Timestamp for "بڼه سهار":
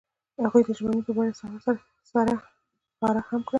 1.17-1.59